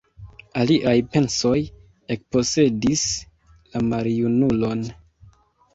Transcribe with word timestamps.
Aliaj 0.61 0.95
pensoj 1.17 1.53
ekposedis 2.17 3.07
la 3.53 3.87
maljunulon. 3.95 4.85